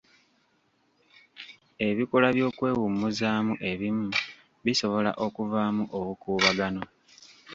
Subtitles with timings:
[1.87, 4.09] Ebikolwa by'okwewummuzaamu ebimu
[4.65, 6.83] bisobola okuvaamu obukuubagano.